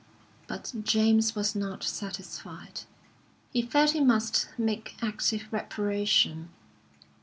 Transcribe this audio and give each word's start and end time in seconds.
But 0.47 0.73
James 0.81 1.35
was 1.35 1.55
not 1.55 1.83
satisfied. 1.83 2.85
He 3.53 3.61
felt 3.61 3.91
he 3.91 3.99
must 3.99 4.49
make 4.57 4.95
active 4.99 5.47
reparation. 5.51 6.49